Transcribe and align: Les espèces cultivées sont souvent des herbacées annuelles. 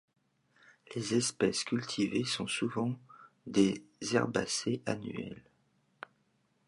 Les 0.95 1.13
espèces 1.13 1.63
cultivées 1.63 2.23
sont 2.25 2.47
souvent 2.47 2.97
des 3.45 3.83
herbacées 4.15 4.81
annuelles. 4.87 5.43